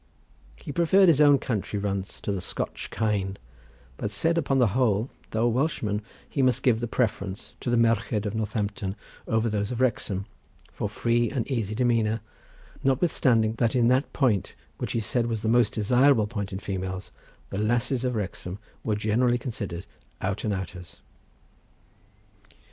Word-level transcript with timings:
He 0.55 0.71
preferred 0.71 1.09
his 1.09 1.21
own 1.21 1.37
country 1.37 1.77
runts 1.77 2.19
to 2.21 2.31
the 2.31 2.41
Scotch 2.41 2.89
kine, 2.89 3.37
but 3.97 4.11
said 4.11 4.35
upon 4.35 4.57
the 4.57 4.69
whole, 4.73 5.11
though 5.29 5.45
a 5.45 5.49
Welshman, 5.49 6.01
he 6.27 6.41
must 6.41 6.63
give 6.63 6.81
a 6.81 6.87
preference 6.87 7.53
to 7.59 7.69
the 7.69 7.77
merched 7.77 8.11
of 8.25 8.33
Northampton 8.33 8.95
over 9.27 9.47
those 9.47 9.69
of 9.69 9.79
Wrexham, 9.79 10.25
for 10.71 10.89
free 10.89 11.29
and 11.29 11.47
easy 11.51 11.75
demeanour, 11.75 12.21
notwithstanding 12.83 13.53
that 13.59 13.75
in 13.75 13.89
that 13.89 14.11
point 14.11 14.55
which 14.79 14.93
he 14.93 14.99
said 15.01 15.27
was 15.27 15.43
the 15.43 15.47
most 15.49 15.73
desirable 15.73 16.25
point 16.25 16.51
in 16.51 16.57
females, 16.57 17.11
the 17.51 17.59
lasses 17.59 18.03
of 18.03 18.15
Wrexham 18.15 18.57
were 18.83 18.95
generally 18.95 19.37
considered 19.37 19.85
out 20.19 20.43
and 20.43 20.51
outers. 20.51 21.01